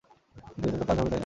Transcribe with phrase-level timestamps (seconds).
[0.47, 1.19] কিন্তু এতে তো কাজ হবে, তাই না?